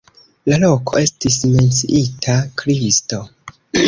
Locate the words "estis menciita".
1.01-2.39